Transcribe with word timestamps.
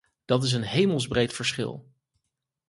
Dat 0.25 0.43
is 0.43 0.51
een 0.53 0.61
hemelsbreed 0.63 1.33
verschil. 1.33 1.85